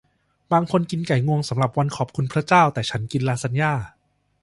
[0.51, 3.73] บางคนกินไก่งวงสำหรับวันขอบคุณพระเจ้า แต่ฉันกินลาซานญ่า